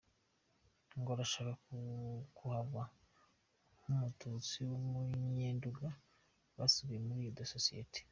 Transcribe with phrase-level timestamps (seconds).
[0.99, 1.53] Ngo arashaka
[2.35, 2.81] kuhava
[3.81, 5.87] nta mututsi n’umunyenduga
[6.57, 8.01] basigaye muri iyo sosiyeti.